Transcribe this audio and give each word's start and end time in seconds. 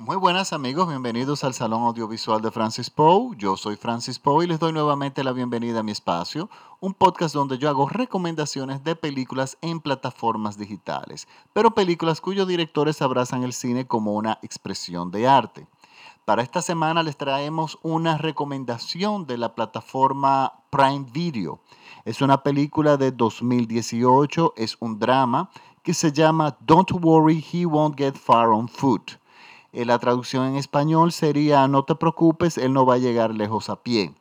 Muy 0.00 0.16
buenas 0.16 0.54
amigos, 0.54 0.88
bienvenidos 0.88 1.44
al 1.44 1.52
Salón 1.52 1.82
Audiovisual 1.82 2.40
de 2.40 2.50
Francis 2.50 2.88
Poe. 2.88 3.36
Yo 3.36 3.58
soy 3.58 3.76
Francis 3.76 4.18
Poe 4.18 4.46
y 4.46 4.48
les 4.48 4.58
doy 4.58 4.72
nuevamente 4.72 5.22
la 5.22 5.32
bienvenida 5.32 5.80
a 5.80 5.82
mi 5.82 5.92
espacio, 5.92 6.48
un 6.80 6.94
podcast 6.94 7.34
donde 7.34 7.58
yo 7.58 7.68
hago 7.68 7.86
recomendaciones 7.86 8.82
de 8.82 8.96
películas 8.96 9.58
en 9.60 9.78
plataformas 9.78 10.56
digitales, 10.56 11.28
pero 11.52 11.72
películas 11.72 12.22
cuyos 12.22 12.48
directores 12.48 13.02
abrazan 13.02 13.42
el 13.42 13.52
cine 13.52 13.86
como 13.86 14.14
una 14.14 14.38
expresión 14.40 15.10
de 15.10 15.28
arte. 15.28 15.66
Para 16.24 16.42
esta 16.42 16.62
semana 16.62 17.02
les 17.02 17.18
traemos 17.18 17.78
una 17.82 18.16
recomendación 18.16 19.26
de 19.26 19.36
la 19.36 19.54
plataforma 19.54 20.62
Prime 20.70 21.04
Video. 21.12 21.60
Es 22.06 22.22
una 22.22 22.42
película 22.42 22.96
de 22.96 23.12
2018, 23.12 24.54
es 24.56 24.78
un 24.80 24.98
drama 24.98 25.50
que 25.82 25.92
se 25.92 26.10
llama 26.10 26.56
Don't 26.60 26.90
Worry, 26.90 27.44
He 27.52 27.66
Won't 27.66 27.98
Get 27.98 28.14
Far 28.14 28.48
on 28.48 28.66
Foot. 28.66 29.19
Eh, 29.72 29.84
la 29.84 29.98
traducción 29.98 30.46
en 30.46 30.56
español 30.56 31.12
sería 31.12 31.66
No 31.68 31.84
te 31.84 31.94
preocupes, 31.94 32.58
él 32.58 32.72
no 32.72 32.86
va 32.86 32.94
a 32.94 32.98
llegar 32.98 33.34
lejos 33.34 33.70
a 33.70 33.82
pie. 33.82 34.14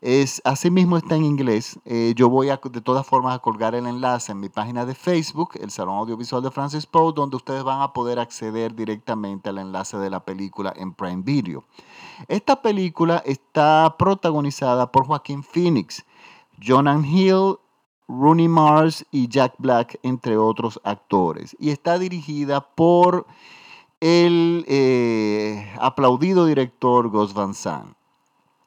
Es, 0.00 0.40
asimismo 0.46 0.96
está 0.96 1.16
en 1.16 1.24
inglés. 1.24 1.78
Eh, 1.84 2.14
yo 2.16 2.30
voy 2.30 2.46
de 2.48 2.80
todas 2.80 3.06
formas 3.06 3.36
a 3.36 3.38
colgar 3.40 3.74
el 3.74 3.86
enlace 3.86 4.32
en 4.32 4.40
mi 4.40 4.48
página 4.48 4.86
de 4.86 4.94
Facebook, 4.94 5.50
el 5.60 5.70
Salón 5.70 5.98
Audiovisual 5.98 6.42
de 6.42 6.50
Francis 6.50 6.86
Poe, 6.86 7.12
donde 7.12 7.36
ustedes 7.36 7.62
van 7.64 7.82
a 7.82 7.92
poder 7.92 8.18
acceder 8.18 8.74
directamente 8.74 9.50
al 9.50 9.58
enlace 9.58 9.98
de 9.98 10.08
la 10.08 10.24
película 10.24 10.72
en 10.74 10.94
Prime 10.94 11.22
Video. 11.22 11.64
Esta 12.28 12.62
película 12.62 13.22
está 13.26 13.94
protagonizada 13.98 14.90
por 14.90 15.04
Joaquín 15.06 15.42
Phoenix, 15.42 16.02
Jonan 16.66 17.04
Hill, 17.04 17.56
Rooney 18.08 18.48
Mars 18.48 19.04
y 19.10 19.28
Jack 19.28 19.54
Black, 19.58 20.00
entre 20.02 20.38
otros 20.38 20.80
actores. 20.82 21.54
Y 21.60 21.70
está 21.70 21.98
dirigida 21.98 22.62
por 22.62 23.26
el 24.00 24.64
eh, 24.66 25.72
aplaudido 25.78 26.46
director 26.46 27.08
Gus 27.10 27.34
Van 27.34 27.54
Sant. 27.54 27.94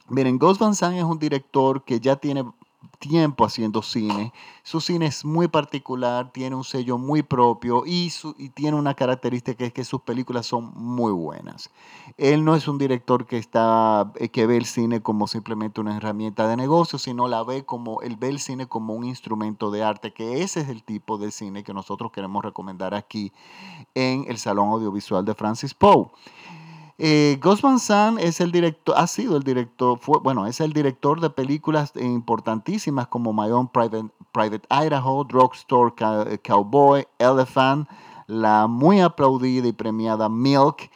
Miren, 0.09 0.38
Gus 0.38 0.59
Van 0.59 0.75
Sant 0.75 0.95
es 0.95 1.03
un 1.03 1.20
director 1.20 1.84
que 1.84 2.00
ya 2.00 2.16
tiene 2.16 2.45
tiempo 3.04 3.44
haciendo 3.44 3.82
cine. 3.82 4.32
Su 4.64 4.80
cine 4.80 5.08
es 5.08 5.26
muy 5.26 5.50
particular, 5.50 6.32
tiene 6.32 6.56
un 6.56 6.64
sello 6.64 6.98
muy 6.98 7.22
propio 7.22 7.84
y, 7.86 8.09
y, 8.38 8.50
tiene 8.50 8.78
una 8.78 8.94
característica 8.94 9.58
que 9.58 9.66
es 9.66 9.73
que 9.73 9.84
sus 9.84 10.02
películas 10.02 10.46
son 10.46 10.72
muy 10.73 11.12
buenas. 11.12 11.70
Él 12.18 12.46
no 12.46 12.56
es 12.56 12.70
un 12.70 12.78
director 12.78 13.26
que, 13.26 13.38
está, 13.38 14.14
eh, 14.16 14.30
que 14.30 14.46
ve 14.46 14.56
el 14.56 14.66
cine 14.66 15.02
como 15.02 15.28
simplemente 15.28 15.81
una 15.81 15.98
herramienta 15.98 16.48
de 16.48 16.56
negocio, 16.56 16.98
sino 16.98 17.28
la 17.28 17.44
ve 17.44 17.66
como, 17.66 18.02
él 18.02 18.16
ve 18.16 18.30
el 18.30 18.40
cine 18.40 18.68
como 18.68 18.94
un 18.94 19.04
instrumento 19.04 19.70
de 19.70 19.84
arte, 19.84 20.14
que 20.14 20.42
ese 20.42 20.62
es 20.62 20.70
el 20.70 20.84
tipo 20.84 21.18
de 21.18 21.31
cine 21.31 21.64
que 21.64 21.74
nosotros 21.74 22.12
queremos 22.14 22.44
recomendar 22.46 22.94
aquí 22.94 23.34
en 23.96 24.26
el 24.30 24.38
Salón 24.38 24.70
Audiovisual 24.70 25.26
de 25.26 25.34
Francis 25.34 25.74
Poe. 25.74 26.08
Eh, 26.99 27.39
Gus 27.41 27.63
es 28.19 28.39
el 28.39 28.52
director, 28.52 28.95
ha 28.97 29.08
sido 29.08 29.36
el 29.38 29.44
director, 29.44 29.97
fue, 29.97 30.19
bueno, 30.19 30.45
es 30.45 30.61
el 30.61 30.73
director 30.73 31.19
de 31.19 31.30
películas 31.30 31.91
importantísimas 31.95 33.08
como 33.08 33.33
My 33.33 33.50
Own 33.50 33.67
Private, 33.67 34.09
Private 34.31 34.67
Idaho, 34.69 35.23
Drugstore 35.23 35.94
Cowboy, 36.44 37.08
Elephant, 37.17 37.89
la 38.27 38.67
muy 38.67 39.02
aplaudida 39.02 39.67
y 39.67 39.73
premiada 39.73 40.30
Milk, 40.30 40.89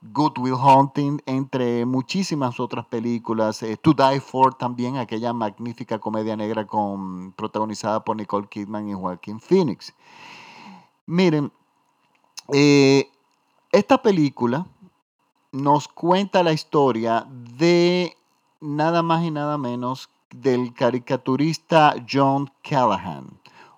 Good 0.00 0.38
Will 0.38 0.54
Hunting, 0.54 1.20
entre 1.26 1.86
muchísimas 1.86 2.58
otras 2.58 2.86
películas. 2.86 3.62
Eh, 3.62 3.76
to 3.76 3.92
Die 3.92 4.20
For 4.20 4.54
también, 4.54 4.96
aquella 4.96 5.32
magnífica 5.32 5.98
comedia 5.98 6.34
negra 6.34 6.66
con, 6.66 7.32
protagonizada 7.32 8.02
por 8.02 8.16
Nicole 8.16 8.48
Kidman 8.48 8.88
y 8.88 8.94
Joaquin 8.94 9.38
Phoenix. 9.38 9.94
Miren, 11.06 11.52
eh, 12.52 13.08
esta 13.70 14.02
película 14.02 14.66
nos 15.52 15.86
cuenta 15.86 16.42
la 16.42 16.52
historia 16.52 17.26
de 17.28 18.16
nada 18.60 19.02
más 19.02 19.22
y 19.22 19.30
nada 19.30 19.58
menos 19.58 20.08
del 20.30 20.72
caricaturista 20.72 21.94
John 22.10 22.50
Callahan, 22.62 23.26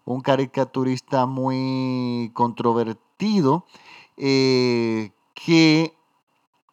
un 0.05 0.21
caricaturista 0.21 1.27
muy 1.27 2.31
controvertido 2.33 3.67
eh, 4.17 5.11
que, 5.35 5.95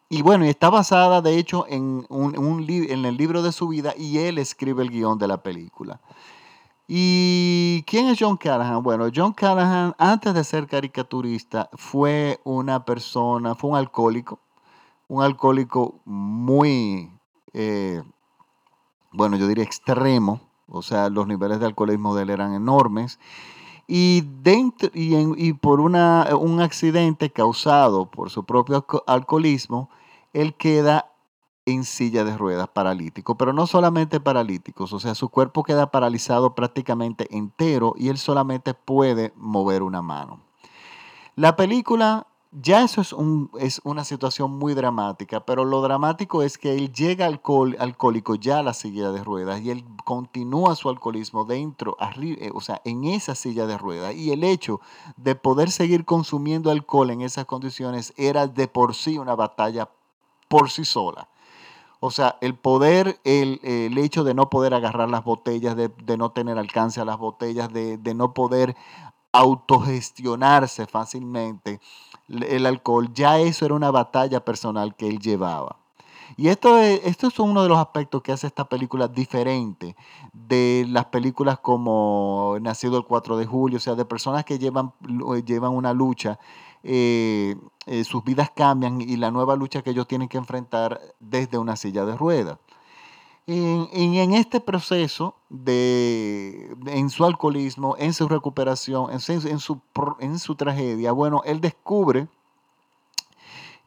y 0.08 0.22
bueno, 0.22 0.44
está 0.44 0.70
basada 0.70 1.20
de 1.20 1.36
hecho 1.36 1.66
en, 1.68 2.06
un, 2.08 2.66
en 2.68 3.04
el 3.04 3.16
libro 3.16 3.42
de 3.42 3.50
su 3.50 3.68
vida 3.68 3.94
y 3.96 4.18
él 4.18 4.38
escribe 4.38 4.84
el 4.84 4.90
guion 4.90 5.18
de 5.18 5.26
la 5.26 5.42
película. 5.42 6.00
¿Y 6.86 7.82
quién 7.86 8.08
es 8.08 8.18
John 8.20 8.36
Callahan? 8.36 8.82
Bueno, 8.82 9.08
John 9.14 9.32
Callahan 9.32 9.94
antes 9.98 10.34
de 10.34 10.44
ser 10.44 10.66
caricaturista 10.66 11.70
fue 11.72 12.38
una 12.44 12.84
persona, 12.84 13.54
fue 13.54 13.70
un 13.70 13.76
alcohólico, 13.76 14.38
un 15.12 15.22
alcohólico 15.22 16.00
muy, 16.06 17.10
eh, 17.52 18.02
bueno, 19.12 19.36
yo 19.36 19.46
diría 19.46 19.62
extremo, 19.62 20.40
o 20.66 20.80
sea, 20.80 21.10
los 21.10 21.26
niveles 21.26 21.60
de 21.60 21.66
alcoholismo 21.66 22.14
de 22.14 22.22
él 22.22 22.30
eran 22.30 22.54
enormes. 22.54 23.20
Y, 23.86 24.22
dentro, 24.40 24.88
y, 24.94 25.52
por 25.52 25.80
una, 25.80 26.28
un 26.34 26.62
accidente 26.62 27.28
causado 27.28 28.10
por 28.10 28.30
su 28.30 28.44
propio 28.44 28.86
alcoholismo, 29.06 29.90
él 30.32 30.54
queda 30.54 31.12
en 31.66 31.84
silla 31.84 32.24
de 32.24 32.34
ruedas, 32.38 32.68
paralítico, 32.68 33.36
pero 33.36 33.52
no 33.52 33.66
solamente 33.66 34.18
paralíticos, 34.18 34.94
o 34.94 34.98
sea, 34.98 35.14
su 35.14 35.28
cuerpo 35.28 35.62
queda 35.62 35.90
paralizado 35.90 36.54
prácticamente 36.54 37.26
entero 37.36 37.92
y 37.98 38.08
él 38.08 38.16
solamente 38.16 38.72
puede 38.72 39.34
mover 39.36 39.82
una 39.82 40.00
mano. 40.00 40.40
La 41.36 41.54
película 41.54 42.28
ya 42.52 42.82
eso 42.84 43.00
es, 43.00 43.14
un, 43.14 43.50
es, 43.58 43.80
una 43.82 44.04
situación 44.04 44.58
muy 44.58 44.74
dramática, 44.74 45.40
pero 45.40 45.64
lo 45.64 45.80
dramático 45.80 46.42
es 46.42 46.58
que 46.58 46.74
él 46.74 46.92
llega 46.92 47.24
alcohol, 47.24 47.76
alcohólico 47.78 48.34
ya 48.34 48.58
a 48.58 48.62
la 48.62 48.74
silla 48.74 49.10
de 49.10 49.24
ruedas 49.24 49.62
y 49.62 49.70
él 49.70 49.84
continúa 50.04 50.76
su 50.76 50.90
alcoholismo 50.90 51.46
dentro, 51.46 51.96
arriba, 51.98 52.36
eh, 52.42 52.50
o 52.52 52.60
sea, 52.60 52.82
en 52.84 53.04
esa 53.04 53.34
silla 53.34 53.66
de 53.66 53.78
ruedas. 53.78 54.14
Y 54.14 54.32
el 54.32 54.44
hecho 54.44 54.80
de 55.16 55.34
poder 55.34 55.70
seguir 55.70 56.04
consumiendo 56.04 56.70
alcohol 56.70 57.10
en 57.10 57.22
esas 57.22 57.46
condiciones 57.46 58.12
era 58.18 58.46
de 58.46 58.68
por 58.68 58.94
sí 58.94 59.16
una 59.16 59.34
batalla 59.34 59.88
por 60.48 60.68
sí 60.70 60.84
sola. 60.84 61.28
O 62.00 62.10
sea, 62.10 62.36
el 62.42 62.54
poder, 62.54 63.18
el, 63.24 63.96
hecho 63.96 64.24
de 64.24 64.34
no 64.34 64.50
poder 64.50 64.74
agarrar 64.74 65.08
las 65.08 65.24
botellas, 65.24 65.76
de, 65.76 66.16
no 66.18 66.32
tener 66.32 66.58
alcance 66.58 67.00
a 67.00 67.04
las 67.04 67.16
botellas, 67.16 67.72
de 67.72 68.14
no 68.14 68.34
poder 68.34 68.76
autogestionarse 69.32 70.86
fácilmente 70.86 71.80
el 72.28 72.66
alcohol, 72.66 73.12
ya 73.12 73.38
eso 73.38 73.64
era 73.66 73.74
una 73.74 73.90
batalla 73.90 74.44
personal 74.44 74.94
que 74.94 75.08
él 75.08 75.18
llevaba. 75.18 75.78
Y 76.36 76.48
esto 76.48 76.78
es, 76.78 77.00
esto 77.04 77.26
es 77.26 77.38
uno 77.38 77.62
de 77.62 77.68
los 77.68 77.78
aspectos 77.78 78.22
que 78.22 78.32
hace 78.32 78.46
esta 78.46 78.64
película 78.64 79.08
diferente 79.08 79.96
de 80.32 80.86
las 80.88 81.06
películas 81.06 81.58
como 81.58 82.56
Nacido 82.60 82.96
el 82.96 83.04
4 83.04 83.36
de 83.36 83.46
julio, 83.46 83.76
o 83.76 83.80
sea, 83.80 83.94
de 83.94 84.04
personas 84.04 84.44
que 84.44 84.58
llevan, 84.58 84.92
llevan 85.44 85.72
una 85.72 85.92
lucha, 85.92 86.38
eh, 86.82 87.56
eh, 87.86 88.04
sus 88.04 88.24
vidas 88.24 88.50
cambian 88.54 89.00
y 89.00 89.16
la 89.16 89.30
nueva 89.30 89.56
lucha 89.56 89.82
que 89.82 89.90
ellos 89.90 90.08
tienen 90.08 90.28
que 90.28 90.38
enfrentar 90.38 91.00
desde 91.20 91.58
una 91.58 91.76
silla 91.76 92.04
de 92.04 92.16
ruedas. 92.16 92.58
En, 93.46 93.88
en, 93.92 94.34
este 94.34 94.60
proceso 94.60 95.34
de, 95.48 96.76
en 96.86 97.10
su 97.10 97.24
alcoholismo, 97.24 97.96
en 97.98 98.14
su 98.14 98.28
recuperación, 98.28 99.10
en 99.10 99.18
su, 99.18 99.32
en 99.32 99.58
su, 99.58 99.80
en 100.20 100.38
su 100.38 100.54
tragedia, 100.54 101.10
bueno, 101.10 101.42
él 101.44 101.60
descubre, 101.60 102.28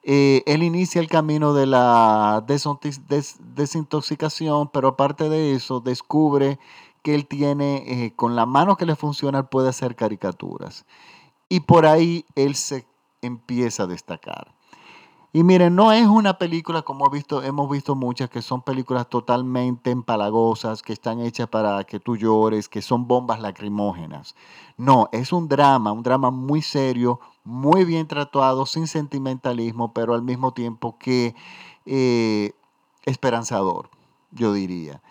eh, 0.03 0.43
él 0.45 0.61
inicia 0.61 0.99
el 0.99 1.07
camino 1.07 1.53
de 1.53 1.67
la 1.67 2.43
desintoxicación, 2.45 4.67
pero 4.67 4.89
aparte 4.89 5.29
de 5.29 5.53
eso, 5.53 5.79
descubre 5.79 6.59
que 7.01 7.15
él 7.15 7.25
tiene, 7.25 7.77
eh, 7.87 8.13
con 8.15 8.35
la 8.35 8.45
mano 8.45 8.77
que 8.77 8.85
le 8.85 8.95
funciona, 8.95 9.49
puede 9.49 9.69
hacer 9.69 9.95
caricaturas. 9.95 10.85
Y 11.49 11.61
por 11.61 11.85
ahí 11.85 12.25
él 12.35 12.55
se 12.55 12.85
empieza 13.21 13.83
a 13.83 13.87
destacar. 13.87 14.53
Y 15.35 15.43
miren, 15.43 15.75
no 15.75 15.91
es 15.91 16.07
una 16.07 16.37
película 16.37 16.83
como 16.83 17.09
visto, 17.09 17.43
hemos 17.43 17.69
visto 17.69 17.93
muchas 17.93 18.29
que 18.29 18.41
son 18.41 18.61
películas 18.61 19.09
totalmente 19.09 19.91
empalagosas, 19.91 20.81
que 20.81 20.93
están 20.93 21.19
hechas 21.19 21.49
para 21.49 21.83
que 21.83 21.99
tú 21.99 22.15
llores, 22.15 22.69
que 22.69 22.81
son 22.81 23.05
bombas 23.05 23.41
lacrimógenas. 23.41 24.33
No, 24.77 25.09
es 25.11 25.33
un 25.33 25.49
drama, 25.49 25.91
un 25.91 26.03
drama 26.03 26.31
muy 26.31 26.61
serio, 26.61 27.19
muy 27.43 27.83
bien 27.83 28.07
tratado, 28.07 28.65
sin 28.65 28.87
sentimentalismo, 28.87 29.91
pero 29.91 30.13
al 30.13 30.21
mismo 30.21 30.53
tiempo 30.53 30.97
que 30.97 31.35
eh, 31.85 32.53
esperanzador, 33.03 33.89
yo 34.31 34.53
diría. 34.53 35.01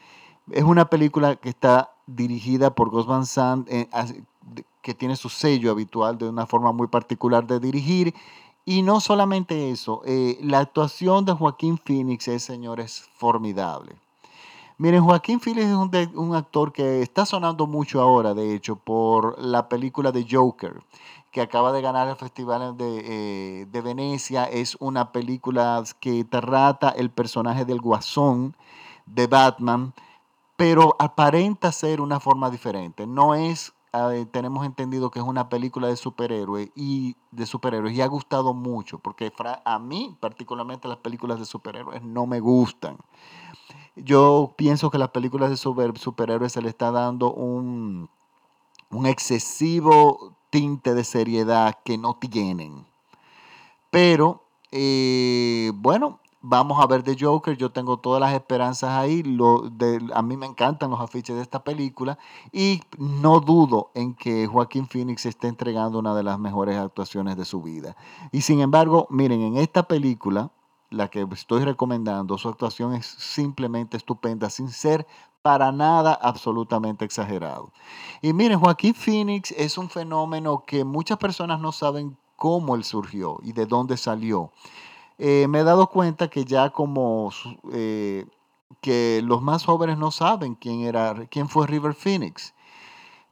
Es 0.50 0.64
una 0.64 0.88
película 0.88 1.36
que 1.36 1.50
está 1.50 1.90
dirigida 2.06 2.74
por 2.74 2.88
Gus 2.88 3.04
Van 3.04 3.26
Sant, 3.26 3.68
eh, 3.70 3.90
que 4.80 4.94
tiene 4.94 5.16
su 5.16 5.28
sello 5.28 5.70
habitual 5.70 6.16
de 6.16 6.30
una 6.30 6.46
forma 6.46 6.72
muy 6.72 6.86
particular 6.86 7.46
de 7.46 7.60
dirigir 7.60 8.14
y 8.64 8.82
no 8.82 9.00
solamente 9.00 9.70
eso, 9.70 10.02
eh, 10.06 10.38
la 10.42 10.60
actuación 10.60 11.24
de 11.24 11.32
Joaquín 11.32 11.78
Phoenix, 11.78 12.28
es, 12.28 12.42
señor, 12.42 12.80
es 12.80 13.08
formidable. 13.16 13.96
Miren, 14.76 15.04
Joaquín 15.04 15.38
Phoenix 15.38 15.66
es 15.66 15.74
un, 15.74 15.90
un 16.14 16.34
actor 16.34 16.72
que 16.72 17.02
está 17.02 17.26
sonando 17.26 17.66
mucho 17.66 18.00
ahora, 18.00 18.34
de 18.34 18.54
hecho, 18.54 18.76
por 18.76 19.38
la 19.40 19.68
película 19.68 20.10
de 20.10 20.26
Joker, 20.28 20.82
que 21.30 21.40
acaba 21.40 21.72
de 21.72 21.82
ganar 21.82 22.08
el 22.08 22.16
Festival 22.16 22.76
de, 22.76 23.02
eh, 23.04 23.66
de 23.66 23.80
Venecia. 23.80 24.44
Es 24.44 24.76
una 24.80 25.12
película 25.12 25.82
que 26.00 26.24
trata 26.24 26.88
el 26.90 27.10
personaje 27.10 27.64
del 27.64 27.80
Guasón 27.80 28.56
de 29.06 29.26
Batman, 29.26 29.92
pero 30.56 30.96
aparenta 30.98 31.70
ser 31.72 32.00
una 32.00 32.18
forma 32.18 32.50
diferente. 32.50 33.06
No 33.06 33.34
es, 33.34 33.74
eh, 33.94 34.26
tenemos 34.26 34.66
entendido 34.66 35.10
que 35.10 35.20
es 35.20 35.24
una 35.24 35.48
película 35.48 35.86
de 35.88 35.96
superhéroes 35.96 36.70
y 36.74 37.16
de 37.30 37.46
superhéroes 37.46 37.94
y 37.96 38.00
ha 38.00 38.06
gustado 38.06 38.52
mucho, 38.52 38.98
porque 38.98 39.32
a 39.64 39.78
mí 39.78 40.16
particularmente 40.20 40.88
las 40.88 40.98
películas 40.98 41.38
de 41.38 41.44
superhéroes 41.44 42.02
no 42.02 42.26
me 42.26 42.40
gustan. 42.40 42.98
Yo 43.96 44.54
pienso 44.56 44.90
que 44.90 44.98
las 44.98 45.10
películas 45.10 45.50
de 45.50 45.56
super- 45.56 45.96
superhéroes 45.98 46.52
se 46.52 46.62
le 46.62 46.68
está 46.68 46.90
dando 46.90 47.32
un, 47.32 48.10
un 48.90 49.06
excesivo 49.06 50.36
tinte 50.50 50.94
de 50.94 51.04
seriedad 51.04 51.78
que 51.84 51.96
no 51.96 52.14
tienen. 52.14 52.86
Pero, 53.90 54.44
eh, 54.72 55.70
bueno, 55.74 56.18
vamos 56.44 56.78
a 56.80 56.86
ver 56.86 57.02
The 57.02 57.16
Joker. 57.18 57.56
Yo 57.56 57.72
tengo 57.72 57.96
todas 57.96 58.20
las 58.20 58.34
esperanzas 58.34 58.90
ahí. 58.90 59.22
Lo, 59.22 59.62
de, 59.70 60.00
a 60.14 60.22
mí 60.22 60.36
me 60.36 60.46
encantan 60.46 60.90
los 60.90 61.00
afiches 61.00 61.34
de 61.34 61.42
esta 61.42 61.64
película. 61.64 62.18
Y 62.52 62.82
no 62.98 63.40
dudo 63.40 63.90
en 63.94 64.14
que 64.14 64.46
Joaquín 64.46 64.86
Phoenix 64.86 65.26
esté 65.26 65.48
entregando 65.48 65.98
una 65.98 66.14
de 66.14 66.22
las 66.22 66.38
mejores 66.38 66.76
actuaciones 66.76 67.36
de 67.36 67.44
su 67.44 67.62
vida. 67.62 67.96
Y 68.30 68.42
sin 68.42 68.60
embargo, 68.60 69.06
miren, 69.10 69.40
en 69.40 69.56
esta 69.56 69.84
película, 69.84 70.50
la 70.90 71.08
que 71.08 71.26
estoy 71.32 71.64
recomendando, 71.64 72.36
su 72.38 72.48
actuación 72.48 72.94
es 72.94 73.06
simplemente 73.06 73.96
estupenda, 73.96 74.50
sin 74.50 74.68
ser 74.68 75.06
para 75.42 75.72
nada 75.72 76.14
absolutamente 76.14 77.04
exagerado. 77.04 77.72
Y 78.22 78.32
miren, 78.32 78.60
Joaquín 78.60 78.94
Phoenix 78.94 79.50
es 79.52 79.76
un 79.78 79.88
fenómeno 79.88 80.62
que 80.66 80.84
muchas 80.84 81.18
personas 81.18 81.58
no 81.60 81.72
saben 81.72 82.16
cómo 82.36 82.74
él 82.74 82.84
surgió 82.84 83.38
y 83.42 83.52
de 83.52 83.66
dónde 83.66 83.96
salió. 83.96 84.52
Eh, 85.18 85.46
me 85.48 85.60
he 85.60 85.64
dado 85.64 85.88
cuenta 85.88 86.28
que 86.28 86.44
ya 86.44 86.70
como 86.70 87.30
eh, 87.72 88.26
que 88.80 89.22
los 89.24 89.42
más 89.42 89.64
jóvenes 89.64 89.98
no 89.98 90.10
saben 90.10 90.54
quién 90.54 90.80
era, 90.80 91.26
quién 91.30 91.48
fue 91.48 91.66
River 91.66 91.94
Phoenix. 91.94 92.54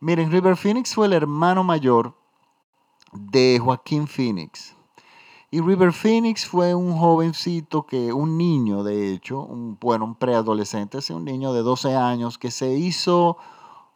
Miren, 0.00 0.30
River 0.30 0.56
Phoenix 0.56 0.94
fue 0.94 1.06
el 1.06 1.12
hermano 1.12 1.64
mayor 1.64 2.14
de 3.12 3.60
Joaquín 3.62 4.06
Phoenix. 4.06 4.74
Y 5.50 5.60
River 5.60 5.92
Phoenix 5.92 6.46
fue 6.46 6.74
un 6.74 6.96
jovencito 6.96 7.84
que, 7.84 8.12
un 8.12 8.38
niño 8.38 8.82
de 8.84 9.12
hecho, 9.12 9.42
un, 9.42 9.76
bueno, 9.78 10.06
un 10.06 10.14
preadolescente, 10.14 10.98
un 11.12 11.24
niño 11.26 11.52
de 11.52 11.60
12 11.60 11.94
años 11.94 12.38
que 12.38 12.50
se 12.50 12.72
hizo 12.72 13.36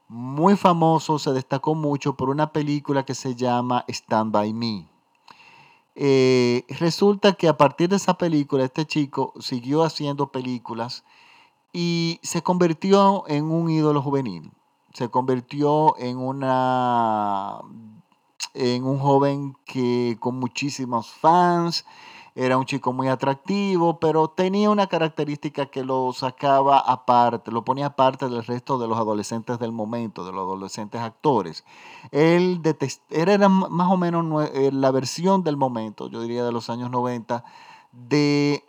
muy 0.08 0.56
famoso, 0.56 1.18
se 1.18 1.32
destacó 1.32 1.74
mucho 1.74 2.14
por 2.14 2.28
una 2.28 2.52
película 2.52 3.04
que 3.04 3.14
se 3.14 3.34
llama 3.34 3.84
Stand 3.88 4.32
By 4.32 4.52
Me. 4.52 4.86
Eh, 5.98 6.64
resulta 6.78 7.32
que 7.32 7.48
a 7.48 7.56
partir 7.56 7.88
de 7.88 7.96
esa 7.96 8.18
película, 8.18 8.64
este 8.64 8.84
chico 8.84 9.32
siguió 9.40 9.82
haciendo 9.82 10.30
películas 10.30 11.04
y 11.72 12.20
se 12.22 12.42
convirtió 12.42 13.24
en 13.28 13.46
un 13.46 13.70
ídolo 13.70 14.02
juvenil. 14.02 14.52
Se 14.92 15.08
convirtió 15.08 15.96
en 15.98 16.18
una 16.18 17.60
en 18.52 18.84
un 18.84 18.98
joven 18.98 19.56
que 19.64 20.16
con 20.20 20.38
muchísimos 20.38 21.10
fans, 21.10 21.84
era 22.38 22.58
un 22.58 22.66
chico 22.66 22.92
muy 22.92 23.08
atractivo, 23.08 23.98
pero 23.98 24.28
tenía 24.28 24.68
una 24.68 24.88
característica 24.88 25.66
que 25.66 25.82
lo 25.82 26.12
sacaba 26.12 26.78
aparte, 26.78 27.50
lo 27.50 27.64
ponía 27.64 27.86
aparte 27.86 28.28
del 28.28 28.44
resto 28.44 28.78
de 28.78 28.86
los 28.86 28.98
adolescentes 28.98 29.58
del 29.58 29.72
momento, 29.72 30.22
de 30.22 30.32
los 30.32 30.42
adolescentes 30.42 31.00
actores. 31.00 31.64
Él, 32.10 32.60
era 33.08 33.48
más 33.48 33.90
o 33.90 33.96
menos 33.96 34.50
eh, 34.52 34.70
la 34.70 34.90
versión 34.90 35.44
del 35.44 35.56
momento, 35.56 36.10
yo 36.10 36.20
diría 36.20 36.44
de 36.44 36.52
los 36.52 36.68
años 36.68 36.90
90, 36.90 37.42
de, 37.92 38.62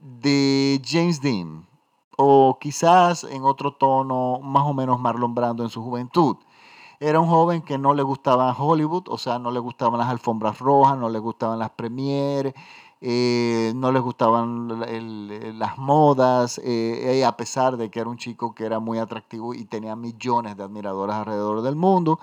de 0.00 0.82
James 0.84 1.20
Dean, 1.20 1.68
o 2.16 2.58
quizás 2.60 3.22
en 3.22 3.44
otro 3.44 3.72
tono, 3.74 4.40
más 4.42 4.64
o 4.64 4.74
menos 4.74 4.98
Marlon 4.98 5.32
Brando 5.32 5.62
en 5.62 5.70
su 5.70 5.80
juventud. 5.80 6.38
Era 7.04 7.20
un 7.20 7.28
joven 7.28 7.60
que 7.60 7.76
no 7.76 7.92
le 7.92 8.02
gustaba 8.02 8.54
Hollywood, 8.58 9.04
o 9.08 9.18
sea, 9.18 9.38
no 9.38 9.50
le 9.50 9.60
gustaban 9.60 9.98
las 9.98 10.08
alfombras 10.08 10.58
rojas, 10.58 10.96
no 10.96 11.10
le 11.10 11.18
gustaban 11.18 11.58
las 11.58 11.68
premieres, 11.70 12.54
eh, 13.02 13.72
no 13.76 13.92
le 13.92 14.00
gustaban 14.00 14.80
las 15.58 15.76
modas, 15.76 16.56
eh, 16.64 17.18
eh, 17.18 17.24
a 17.26 17.36
pesar 17.36 17.76
de 17.76 17.90
que 17.90 18.00
era 18.00 18.08
un 18.08 18.16
chico 18.16 18.54
que 18.54 18.64
era 18.64 18.78
muy 18.80 18.96
atractivo 18.96 19.52
y 19.52 19.66
tenía 19.66 19.94
millones 19.96 20.56
de 20.56 20.62
admiradores 20.62 21.14
alrededor 21.14 21.60
del 21.60 21.76
mundo, 21.76 22.18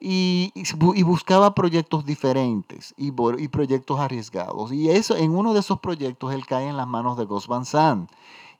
y, 0.00 0.50
y 0.54 0.62
bu- 0.62 0.94
y 0.96 1.02
buscaba 1.02 1.54
proyectos 1.54 2.04
diferentes 2.06 2.94
y, 2.96 3.10
proyectos 3.48 4.00
arriesgados. 4.00 4.72
Y 4.72 4.88
eso, 4.90 5.14
en 5.16 5.36
uno 5.36 5.52
de 5.52 5.60
esos 5.60 5.78
proyectos 5.80 6.32
él 6.32 6.46
cae 6.46 6.68
en 6.68 6.76
las 6.78 6.86
manos 6.86 7.18
de 7.18 7.26
Gus 7.26 7.46
Van. 7.48 8.08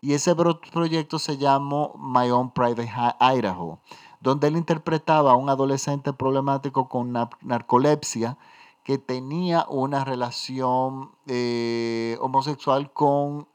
Y 0.02 0.12
ese 0.12 0.34
pro- 0.34 0.60
proyecto 0.60 1.18
se 1.18 1.36
llamó 1.38 1.94
My 1.98 2.30
Own 2.30 2.50
Private 2.50 2.90
Idaho, 3.20 3.78
donde 4.26 4.48
él 4.48 4.56
interpretaba 4.56 5.30
a 5.30 5.36
un 5.36 5.48
adolescente 5.48 6.12
problemático 6.12 6.88
con 6.88 7.12
nar- 7.12 7.38
narcolepsia 7.42 8.36
que 8.82 8.98
tenía 8.98 9.64
una 9.68 10.04
relación 10.04 11.12
eh, 11.28 12.18
homosexual 12.20 12.92
con 12.92 13.46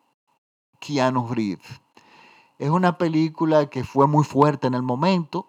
Keanu 0.79 1.27
Reeves. 1.27 1.81
Es 2.57 2.69
una 2.69 2.97
película 2.97 3.69
que 3.69 3.83
fue 3.83 4.07
muy 4.07 4.23
fuerte 4.23 4.68
en 4.68 4.73
el 4.73 4.81
momento, 4.81 5.47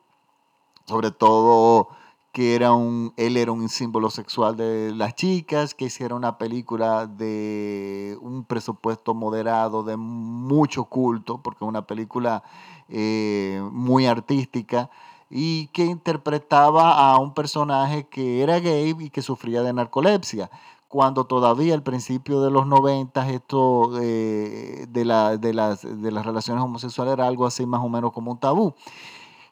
sobre 0.86 1.12
todo 1.12 1.86
que 2.32 2.56
era 2.56 2.72
un, 2.72 3.12
él 3.16 3.36
era 3.36 3.52
un 3.52 3.68
símbolo 3.68 4.10
sexual 4.10 4.56
de 4.56 4.92
las 4.92 5.14
chicas, 5.14 5.74
que 5.74 5.84
hiciera 5.84 6.16
una 6.16 6.36
película 6.36 7.06
de 7.06 8.18
un 8.20 8.44
presupuesto 8.44 9.14
moderado, 9.14 9.84
de 9.84 9.96
mucho 9.96 10.86
culto, 10.86 11.40
porque 11.42 11.64
es 11.64 11.68
una 11.68 11.86
película 11.86 12.42
eh, 12.88 13.62
muy 13.70 14.06
artística, 14.06 14.90
y 15.34 15.68
que 15.68 15.86
interpretaba 15.86 17.10
a 17.10 17.18
un 17.18 17.32
personaje 17.32 18.06
que 18.06 18.42
era 18.42 18.60
gay 18.60 18.94
y 18.98 19.08
que 19.08 19.22
sufría 19.22 19.62
de 19.62 19.72
narcolepsia. 19.72 20.50
Cuando 20.88 21.24
todavía 21.24 21.72
al 21.72 21.82
principio 21.82 22.42
de 22.42 22.50
los 22.50 22.66
90 22.66 23.30
esto 23.30 23.98
eh, 23.98 24.84
de, 24.90 25.38
de 25.40 25.54
las, 25.54 26.02
de 26.02 26.12
las 26.12 26.26
relaciones 26.26 26.62
homosexuales 26.62 27.14
era 27.14 27.26
algo 27.26 27.46
así 27.46 27.64
más 27.64 27.80
o 27.82 27.88
menos 27.88 28.12
como 28.12 28.30
un 28.30 28.38
tabú. 28.38 28.74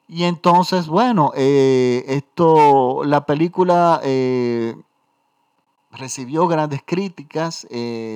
Y 0.06 0.25
entonces, 0.25 0.87
bueno, 0.87 1.32
eh, 1.35 2.05
esto, 2.09 3.03
la 3.05 3.25
película 3.25 4.03
eh, 4.05 4.77
recibió 5.93 6.47
grandes 6.47 6.82
críticas, 6.85 7.67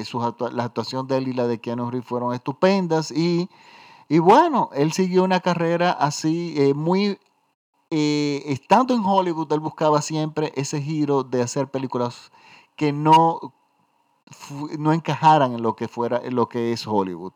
sus 0.05 0.23
la 0.53 0.65
actuación 0.65 1.07
de 1.07 1.17
él 1.17 1.29
y 1.29 1.33
la 1.33 1.47
de 1.47 1.61
Keanu 1.61 1.91
Reeves 1.91 2.07
fueron 2.07 2.35
estupendas 2.35 3.11
y, 3.11 3.49
y 4.11 4.19
bueno, 4.19 4.69
él 4.75 4.93
siguió 4.93 5.25
una 5.25 5.41
carrera 5.41 5.93
así 5.93 6.73
muy, 6.75 7.19
eh, 7.91 8.43
estando 8.47 8.95
en 8.95 9.05
Hollywood, 9.05 9.53
él 9.53 9.61
buscaba 9.61 10.03
siempre 10.03 10.53
ese 10.57 10.81
giro 10.83 11.23
de 11.23 11.43
hacer 11.43 11.71
películas 11.71 12.33
que 12.77 12.93
no, 12.93 13.55
no 14.79 14.93
encajaran 14.93 15.53
en 15.53 15.63
lo 15.63 15.77
que 15.77 15.89
fuera, 15.89 16.21
en 16.25 16.35
lo 16.35 16.49
que 16.49 16.73
es 16.73 16.87
Hollywood. 16.87 17.33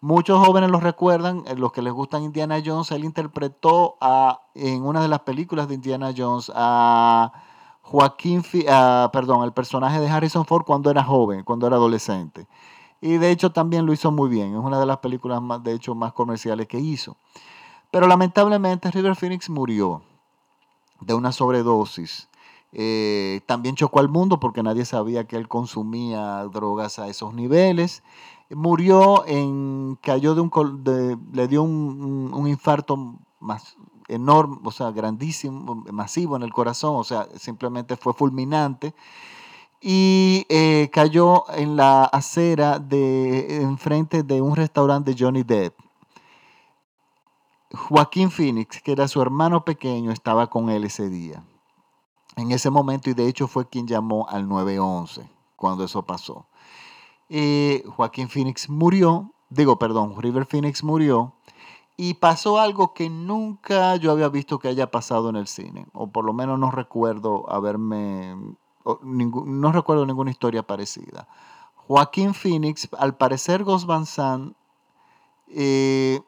Muchos 0.00 0.44
jóvenes 0.44 0.70
lo 0.70 0.78
recuerdan, 0.78 1.42
eh, 1.46 1.56
los 1.56 1.72
que 1.72 1.82
les 1.82 1.92
gustan 1.92 2.22
Indiana 2.22 2.62
Jones, 2.64 2.90
él 2.92 3.04
interpretó 3.04 3.96
a, 4.00 4.42
en 4.54 4.84
una 4.84 5.00
de 5.00 5.08
las 5.08 5.20
películas 5.20 5.68
de 5.68 5.74
Indiana 5.74 6.12
Jones 6.16 6.52
a 6.54 7.32
Joaquín, 7.82 8.42
perdón, 9.12 9.44
el 9.44 9.52
personaje 9.52 10.00
de 10.00 10.08
Harrison 10.08 10.44
Ford 10.44 10.64
cuando 10.64 10.90
era 10.90 11.02
joven, 11.02 11.44
cuando 11.44 11.66
era 11.66 11.76
adolescente. 11.76 12.46
Y 13.00 13.18
de 13.18 13.30
hecho 13.30 13.52
también 13.52 13.86
lo 13.86 13.92
hizo 13.92 14.10
muy 14.10 14.28
bien, 14.28 14.54
es 14.54 14.60
una 14.62 14.80
de 14.80 14.86
las 14.86 14.98
películas 14.98 15.40
más, 15.40 15.62
de 15.62 15.72
hecho, 15.72 15.94
más 15.94 16.12
comerciales 16.12 16.66
que 16.66 16.78
hizo. 16.78 17.16
Pero 17.90 18.06
lamentablemente 18.06 18.90
River 18.90 19.16
Phoenix 19.16 19.48
murió 19.48 20.02
de 21.00 21.14
una 21.14 21.32
sobredosis. 21.32 22.28
Eh, 22.72 23.40
también 23.46 23.74
chocó 23.76 24.00
al 24.00 24.08
mundo 24.08 24.38
porque 24.40 24.62
nadie 24.62 24.84
sabía 24.84 25.24
que 25.26 25.36
él 25.36 25.48
consumía 25.48 26.44
drogas 26.52 26.98
a 26.98 27.08
esos 27.08 27.34
niveles. 27.34 28.02
Murió 28.50 29.26
en, 29.26 29.98
cayó 30.02 30.34
de 30.34 30.40
un, 30.40 30.50
de- 30.84 31.18
le 31.32 31.48
dio 31.48 31.62
un 31.62 32.46
infarto 32.48 33.16
más 33.40 33.76
enorme, 34.08 34.58
o 34.64 34.70
sea, 34.70 34.90
grandísimo, 34.90 35.84
masivo 35.90 36.36
en 36.36 36.42
el 36.42 36.52
corazón, 36.52 36.96
o 36.96 37.04
sea, 37.04 37.28
simplemente 37.36 37.96
fue 37.96 38.12
fulminante. 38.14 38.94
Y 39.80 40.46
eh, 40.48 40.90
cayó 40.92 41.44
en 41.54 41.76
la 41.76 42.04
acera 42.04 42.78
de 42.78 43.62
enfrente 43.62 44.22
de 44.22 44.40
un 44.42 44.56
restaurante 44.56 45.12
de 45.14 45.24
Johnny 45.24 45.42
Depp. 45.44 45.74
Joaquín 47.72 48.30
Phoenix, 48.30 48.80
que 48.82 48.92
era 48.92 49.08
su 49.08 49.20
hermano 49.20 49.64
pequeño, 49.64 50.12
estaba 50.12 50.48
con 50.48 50.70
él 50.70 50.84
ese 50.84 51.08
día. 51.08 51.44
En 52.36 52.52
ese 52.52 52.70
momento, 52.70 53.10
y 53.10 53.14
de 53.14 53.28
hecho 53.28 53.48
fue 53.48 53.68
quien 53.68 53.86
llamó 53.86 54.28
al 54.28 54.48
911 54.48 55.28
cuando 55.56 55.84
eso 55.84 56.02
pasó. 56.02 56.46
Joaquín 57.28 58.28
Phoenix 58.28 58.68
murió, 58.68 59.32
digo, 59.48 59.78
perdón, 59.78 60.14
River 60.16 60.46
Phoenix 60.46 60.84
murió 60.84 61.32
Y 61.96 62.14
pasó 62.14 62.58
algo 62.58 62.94
que 62.94 63.10
nunca 63.10 63.96
yo 63.96 64.12
había 64.12 64.28
visto 64.28 64.58
que 64.58 64.68
haya 64.68 64.90
pasado 64.90 65.30
en 65.30 65.36
el 65.36 65.48
cine, 65.48 65.86
o 65.92 66.08
por 66.08 66.24
lo 66.24 66.32
menos 66.32 66.58
no 66.58 66.70
recuerdo 66.70 67.50
haberme, 67.50 68.36
no 69.02 69.72
recuerdo 69.72 70.06
ninguna 70.06 70.30
historia 70.30 70.62
parecida. 70.62 71.26
Joaquín 71.88 72.34
Phoenix, 72.34 72.88
al 72.98 73.16
parecer 73.16 73.64
Ghost 73.64 73.86
Van 73.86 74.54
eh, 75.48 76.20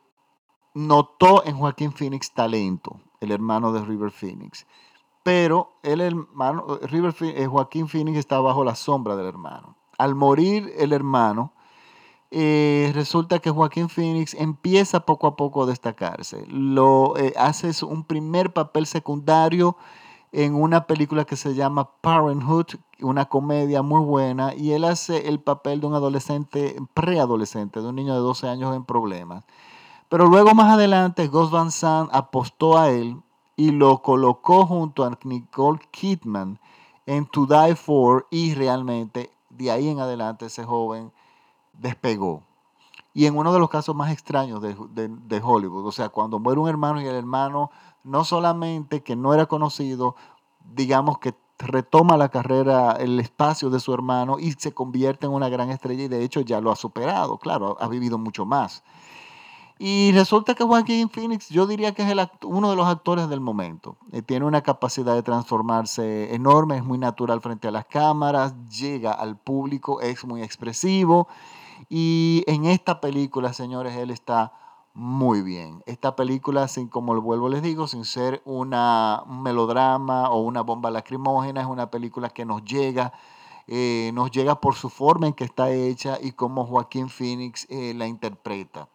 notó 0.75 1.45
en 1.45 1.57
Joaquín 1.57 1.93
Phoenix 1.93 2.33
talento, 2.33 3.01
el 3.21 3.31
hermano 3.31 3.73
de 3.73 3.85
River 3.85 4.11
Phoenix. 4.11 4.67
Pero 5.23 5.73
el 5.83 6.01
hermano, 6.01 6.79
River, 6.83 7.15
eh, 7.21 7.47
Joaquín 7.47 7.89
Phoenix 7.89 8.19
está 8.19 8.41
bajo 8.41 8.65
la 8.65 8.75
sombra 8.75 9.17
del 9.17 9.27
hermano. 9.27 9.77
Al 9.99 10.15
morir 10.15 10.73
el 10.79 10.93
hermano, 10.93 11.53
eh, 12.31 12.93
resulta 12.95 13.39
que 13.39 13.51
Joaquín 13.51 13.89
Phoenix 13.89 14.35
empieza 14.35 15.01
poco 15.01 15.27
a 15.27 15.37
poco 15.37 15.63
a 15.63 15.67
destacarse. 15.67 16.45
Lo, 16.49 17.17
eh, 17.17 17.33
hace 17.37 17.85
un 17.85 18.05
primer 18.05 18.53
papel 18.53 18.87
secundario 18.87 19.77
en 20.33 20.55
una 20.55 20.87
película 20.87 21.25
que 21.25 21.37
se 21.37 21.55
llama 21.55 21.91
Parenthood, 22.01 22.67
una 23.01 23.27
comedia 23.27 23.83
muy 23.83 24.05
buena, 24.05 24.55
y 24.55 24.73
él 24.73 24.85
hace 24.85 25.29
el 25.29 25.41
papel 25.41 25.81
de 25.81 25.87
un 25.87 25.95
adolescente, 25.95 26.77
preadolescente, 26.93 27.81
de 27.81 27.89
un 27.89 27.97
niño 27.97 28.15
de 28.15 28.21
12 28.21 28.49
años 28.49 28.77
en 28.77 28.85
problemas. 28.85 29.45
Pero 30.09 30.27
luego 30.27 30.55
más 30.55 30.73
adelante 30.73 31.29
Gus 31.29 31.50
Van 31.50 31.71
apostó 32.12 32.79
a 32.79 32.91
él 32.91 33.21
y 33.57 33.73
lo 33.73 34.00
colocó 34.00 34.65
junto 34.65 35.05
a 35.05 35.19
Nicole 35.25 35.81
Kidman 35.91 36.59
en 37.05 37.27
To 37.27 37.47
Die 37.47 37.77
For 37.77 38.27
y 38.31 38.55
realmente 38.55 39.31
de 39.50 39.71
ahí 39.71 39.88
en 39.88 40.00
adelante 40.00 40.47
ese 40.47 40.65
joven 40.65 41.12
despegó. 41.75 42.43
Y 43.12 43.27
en 43.27 43.37
uno 43.37 43.53
de 43.53 43.59
los 43.59 43.69
casos 43.69 43.95
más 43.97 44.12
extraños 44.12 44.62
de, 44.62 45.41
Hollywood, 45.43 45.87
o 45.87 45.93
sea, 45.93 46.09
cuando 46.09 46.38
muere 46.38 46.61
un 46.61 46.69
hermano 46.69 47.00
y 47.00 47.07
el 47.07 47.17
hermano 47.17 47.71
no 48.05 48.25
solamente 48.25 49.03
que 49.03 49.17
no 49.17 49.35
era 49.35 49.47
conocido, 49.47 50.15
digamos 50.75 51.19
que 51.19 51.35
retoma 51.59 52.17
la 52.17 52.29
carrera, 52.29 52.93
el 52.93 53.19
espacio 53.19 53.71
de 53.71 53.81
su 53.81 53.93
hermano 53.93 54.38
y 54.38 54.53
se 54.53 54.73
convierte 54.73 55.27
en 55.27 55.33
una 55.33 55.49
gran 55.49 55.71
estrella 55.71 56.05
y 56.05 56.09
de 56.09 56.23
hecho 56.23 56.41
ya 56.41 56.61
lo 56.61 56.71
ha 56.71 56.77
superado, 56.77 57.38
claro, 57.38 57.77
ha 57.81 57.88
vivido 57.88 58.17
mucho 58.17 58.47
más. 58.47 58.85
Y 59.80 60.11
resulta 60.12 60.56
que 60.56 60.64
Joaquín 60.64 61.08
Phoenix, 61.08 61.49
yo 61.50 61.66
diría 61.66 61.94
que 61.94 62.02
es 62.02 62.28
uno 62.42 62.70
de 62.70 62.76
los 62.76 62.87
actores 62.88 63.28
del 63.28 63.40
momento. 63.40 63.97
Eh, 64.11 64.23
tiene 64.23 64.44
una 64.44 64.62
capacidad 64.62 65.14
de 65.14 65.23
transformarse 65.23 66.35
enorme, 66.35 66.78
es 66.78 66.85
muy 66.85 66.99
natural 66.99 67.40
frente 67.40 67.68
a 67.68 67.70
las 67.70 67.87
cámaras, 67.87 68.54
llega 68.68 69.12
al 69.12 69.37
público, 69.38 70.00
es 70.00 70.25
muy 70.25 70.42
expresivo. 70.42 71.28
Y 71.88 72.42
en 72.49 72.64
esta 72.64 73.00
película, 73.00 73.52
señores, 73.52 73.97
él 73.97 74.11
está 74.11 74.52
muy 74.94 75.42
bien. 75.42 75.85
Esta 75.87 76.16
película, 76.16 76.66
sin, 76.66 76.88
como 76.88 77.20
vuelvo 77.20 77.49
les 77.49 77.62
digo, 77.62 77.87
sin 77.87 78.04
ser 78.04 78.42
una, 78.44 79.23
un 79.26 79.42
melodrama 79.42 80.30
o 80.30 80.40
una 80.40 80.62
bomba 80.62 80.90
lacrimógena, 80.90 81.61
es 81.61 81.68
una 81.68 81.88
película 81.88 82.30
que 82.30 82.44
nos 82.44 82.64
llega. 82.64 83.12
Eh, 83.68 84.11
nos 84.14 84.32
llega 84.32 84.61
por 84.61 84.75
su 84.75 84.88
forma 84.88 85.28
en 85.28 85.35
que 85.35 85.44
está 85.44 85.70
hecha 85.70 86.18
y 86.20 86.32
cómo 86.32 86.66
Joaquín 86.66 87.08
Phoenix 87.11 87.66
eh, 87.70 87.94
la 87.94 88.08
interpreta. 88.08 88.88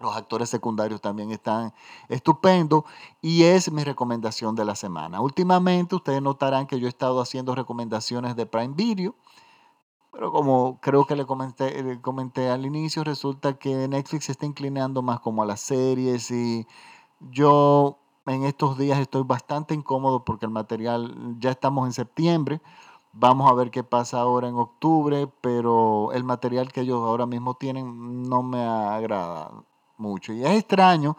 Los 0.00 0.16
actores 0.16 0.50
secundarios 0.50 1.00
también 1.00 1.30
están 1.30 1.72
estupendos 2.08 2.82
y 3.22 3.44
es 3.44 3.70
mi 3.70 3.84
recomendación 3.84 4.56
de 4.56 4.64
la 4.64 4.74
semana. 4.74 5.20
Últimamente 5.20 5.94
ustedes 5.94 6.20
notarán 6.20 6.66
que 6.66 6.80
yo 6.80 6.86
he 6.86 6.88
estado 6.88 7.20
haciendo 7.20 7.54
recomendaciones 7.54 8.34
de 8.34 8.44
Prime 8.44 8.74
Video, 8.74 9.14
pero 10.10 10.32
como 10.32 10.80
creo 10.80 11.06
que 11.06 11.14
le 11.14 11.26
comenté, 11.26 12.00
comenté 12.00 12.50
al 12.50 12.66
inicio, 12.66 13.04
resulta 13.04 13.54
que 13.58 13.86
Netflix 13.88 14.26
se 14.26 14.32
está 14.32 14.46
inclinando 14.46 15.00
más 15.02 15.20
como 15.20 15.42
a 15.44 15.46
las 15.46 15.60
series 15.60 16.30
y 16.32 16.66
yo 17.20 17.98
en 18.26 18.44
estos 18.44 18.76
días 18.78 18.98
estoy 18.98 19.22
bastante 19.22 19.74
incómodo 19.74 20.24
porque 20.24 20.46
el 20.46 20.52
material, 20.52 21.36
ya 21.38 21.50
estamos 21.50 21.86
en 21.86 21.92
septiembre, 21.92 22.60
vamos 23.12 23.50
a 23.50 23.54
ver 23.54 23.70
qué 23.70 23.84
pasa 23.84 24.20
ahora 24.20 24.48
en 24.48 24.56
octubre, 24.56 25.28
pero 25.40 26.10
el 26.12 26.24
material 26.24 26.72
que 26.72 26.80
ellos 26.80 27.02
ahora 27.02 27.26
mismo 27.26 27.54
tienen 27.54 28.22
no 28.28 28.42
me 28.42 28.64
agrada 28.64 29.52
mucho. 29.98 30.32
Y 30.32 30.44
es 30.44 30.50
extraño 30.58 31.16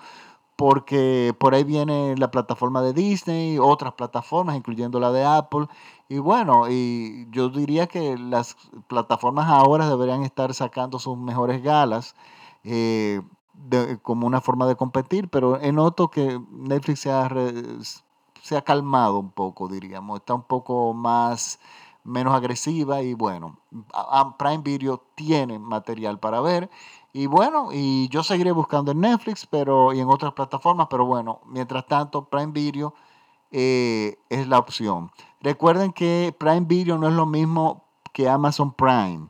porque 0.56 1.36
por 1.38 1.54
ahí 1.54 1.64
viene 1.64 2.16
la 2.18 2.32
plataforma 2.32 2.82
de 2.82 2.94
Disney, 2.94 3.60
otras 3.60 3.94
plataformas, 3.94 4.56
incluyendo 4.56 5.00
la 5.00 5.12
de 5.12 5.26
Apple. 5.26 5.68
Y 6.08 6.20
bueno, 6.20 6.70
y 6.70 7.28
yo 7.32 7.50
diría 7.50 7.88
que 7.88 8.18
las 8.18 8.56
plataformas 8.88 9.50
ahora 9.50 9.90
deberían 9.90 10.24
estar 10.24 10.54
sacando 10.54 11.00
sus 11.00 11.18
mejores 11.18 11.62
galas 11.62 12.16
eh, 12.64 13.22
como 14.02 14.28
una 14.28 14.42
forma 14.42 14.68
de 14.68 14.76
competir, 14.76 15.30
pero 15.30 15.60
noto 15.72 16.10
que 16.10 16.40
Netflix 16.52 17.02
se 17.02 17.12
se 18.42 18.56
ha 18.56 18.62
calmado 18.62 19.18
un 19.18 19.32
poco, 19.32 19.68
diríamos, 19.68 20.20
está 20.20 20.36
un 20.36 20.44
poco 20.44 20.94
más 20.94 21.60
menos 22.04 22.36
agresiva 22.36 23.02
y 23.02 23.16
bueno, 23.16 23.58
Prime 24.38 24.60
Video 24.60 25.02
tiene 25.16 25.58
material 25.58 26.20
para 26.20 26.40
ver 26.42 26.70
y 27.18 27.28
bueno, 27.28 27.70
y 27.72 28.10
yo 28.10 28.24
seguiré 28.24 28.52
buscando 28.52 28.92
en 28.92 29.00
Netflix 29.00 29.48
pero, 29.50 29.94
y 29.94 30.02
en 30.02 30.10
otras 30.10 30.34
plataformas, 30.34 30.88
pero 30.90 31.06
bueno, 31.06 31.40
mientras 31.46 31.86
tanto 31.86 32.26
Prime 32.26 32.52
Video 32.52 32.94
eh, 33.52 34.20
es 34.28 34.50
la 34.50 34.60
opción. 34.60 35.10
Recuerden 35.40 35.94
que 35.94 36.36
Prime 36.38 36.66
Video 36.68 36.98
no 36.98 37.08
es 37.08 37.14
lo 37.14 37.26
mismo 37.26 37.86
que 38.12 38.28
Amazon 38.28 38.74
Prime 38.74 39.30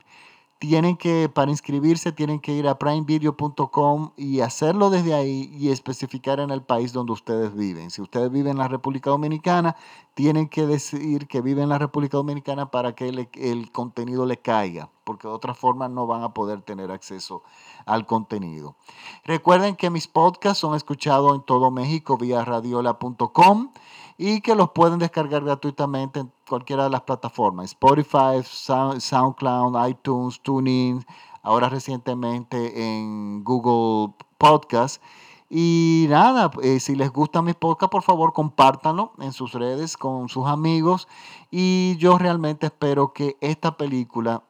tienen 0.58 0.96
que, 0.96 1.28
para 1.28 1.50
inscribirse, 1.50 2.12
tienen 2.12 2.40
que 2.40 2.52
ir 2.52 2.66
a 2.66 2.78
primevideo.com 2.78 4.12
y 4.16 4.40
hacerlo 4.40 4.88
desde 4.90 5.12
ahí 5.14 5.50
y 5.52 5.70
especificar 5.70 6.40
en 6.40 6.50
el 6.50 6.62
país 6.62 6.92
donde 6.92 7.12
ustedes 7.12 7.54
viven. 7.54 7.90
Si 7.90 8.00
ustedes 8.00 8.30
viven 8.30 8.52
en 8.52 8.58
la 8.58 8.68
República 8.68 9.10
Dominicana, 9.10 9.76
tienen 10.14 10.48
que 10.48 10.66
decir 10.66 11.28
que 11.28 11.42
viven 11.42 11.64
en 11.64 11.68
la 11.68 11.78
República 11.78 12.16
Dominicana 12.16 12.70
para 12.70 12.94
que 12.94 13.28
el 13.34 13.70
contenido 13.70 14.24
le 14.24 14.38
caiga, 14.38 14.88
porque 15.04 15.28
de 15.28 15.34
otra 15.34 15.52
forma 15.52 15.88
no 15.88 16.06
van 16.06 16.22
a 16.22 16.32
poder 16.32 16.62
tener 16.62 16.90
acceso 16.90 17.42
al 17.84 18.06
contenido. 18.06 18.76
Recuerden 19.24 19.76
que 19.76 19.90
mis 19.90 20.08
podcasts 20.08 20.60
son 20.60 20.74
escuchados 20.74 21.34
en 21.34 21.42
todo 21.42 21.70
México 21.70 22.16
vía 22.16 22.44
radiola.com 22.44 23.72
y 24.18 24.40
que 24.40 24.54
los 24.54 24.70
pueden 24.70 24.98
descargar 24.98 25.44
gratuitamente 25.44 26.20
en 26.20 26.32
cualquiera 26.48 26.84
de 26.84 26.90
las 26.90 27.02
plataformas, 27.02 27.66
Spotify, 27.66 28.42
SoundCloud, 28.44 29.88
iTunes, 29.88 30.40
TuneIn, 30.40 31.04
ahora 31.42 31.68
recientemente 31.68 32.82
en 32.82 33.44
Google 33.44 34.14
Podcast. 34.38 35.02
Y 35.48 36.06
nada, 36.08 36.50
eh, 36.62 36.80
si 36.80 36.96
les 36.96 37.12
gusta 37.12 37.40
mi 37.40 37.52
podcast, 37.52 37.92
por 37.92 38.02
favor, 38.02 38.32
compártanlo 38.32 39.12
en 39.20 39.32
sus 39.32 39.52
redes 39.52 39.96
con 39.96 40.28
sus 40.28 40.46
amigos. 40.46 41.06
Y 41.52 41.96
yo 41.98 42.18
realmente 42.18 42.66
espero 42.66 43.12
que 43.12 43.36
esta 43.40 43.76
película 43.76 44.42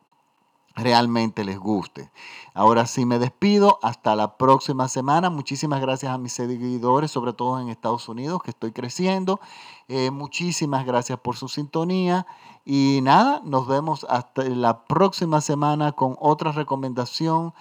realmente 0.76 1.45
les 1.45 1.59
guste. 1.59 2.11
Ahora 2.54 2.87
sí 2.87 3.04
me 3.06 3.18
despido, 3.18 3.78
hasta 3.83 4.14
la 4.14 4.37
próxima 4.37 4.88
semana. 4.88 5.30
Muchísimas 5.30 5.80
gracias 5.80 6.12
a 6.12 6.18
mis 6.18 6.35
seguidores, 6.35 7.11
sobre 7.11 7.33
todo 7.33 7.59
en 7.59 7.68
Estados 7.68 8.09
Unidos, 8.09 8.42
que 8.42 8.50
estoy 8.50 8.73
creciendo. 8.73 9.40
Eh, 9.88 10.11
muchísimas 10.11 10.87
gracias 10.87 11.18
por 11.18 11.37
su 11.37 11.49
sintonía. 11.49 12.26
Y 12.64 13.00
nada, 13.02 13.40
nos 13.45 13.66
vemos 13.66 14.06
hasta 14.09 14.45
la 14.45 14.85
próxima 14.85 15.40
semana 15.40 15.92
con 15.92 16.16
otra 16.21 16.52
recomendación 16.52 17.54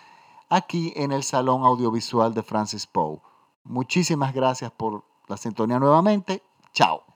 aquí 0.50 0.93
en 0.95 1.12
el 1.12 1.24
Salón 1.24 1.63
Audiovisual 1.63 2.34
de 2.34 2.43
Francis 2.43 2.86
Poe. 2.86 3.22
Muchísimas 3.63 4.34
gracias 4.34 4.72
por 4.72 5.03
la 5.27 5.38
sintonía 5.38 5.79
nuevamente. 5.79 6.43
Chao. 6.74 7.14